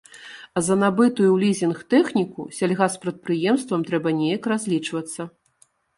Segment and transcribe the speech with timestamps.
[0.59, 5.21] А за набытую ў лізінг тэхніку сельгаспрадпрыемствам трэба неяк разлічвацца.